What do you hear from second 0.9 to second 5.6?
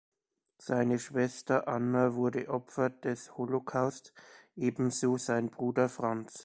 Schwester Anna wurde Opfer des Holocaust, ebenso sein